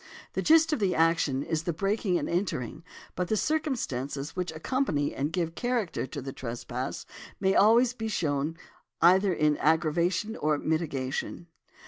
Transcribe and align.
The 0.33 0.41
gist 0.41 0.73
of 0.73 0.79
the 0.79 0.95
action 0.95 1.43
is 1.43 1.61
the 1.61 1.73
breaking 1.73 2.17
and 2.17 2.27
entering, 2.27 2.83
but 3.15 3.27
the 3.27 3.37
circumstances 3.37 4.35
which 4.35 4.51
accompany 4.51 5.13
and 5.13 5.31
give 5.31 5.53
character 5.53 6.07
to 6.07 6.23
the 6.23 6.33
trespass 6.33 7.05
may 7.39 7.53
always 7.53 7.93
be 7.93 8.07
shown 8.07 8.57
either 8.99 9.31
in 9.31 9.57
aggravation 9.57 10.35
or 10.35 10.57
mitigation. 10.57 11.45